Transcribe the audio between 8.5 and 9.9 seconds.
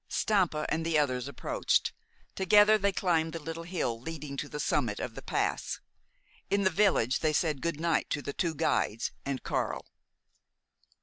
guides and Karl.